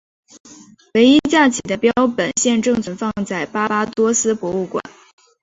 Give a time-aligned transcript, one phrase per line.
[0.95, 4.83] 唯一架起的标本现正存放在巴巴多斯博物馆。